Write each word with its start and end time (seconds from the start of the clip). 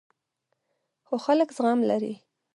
خو 1.05 1.15
خلک 1.25 1.49
زغم 1.57 1.79
لري. 1.89 2.13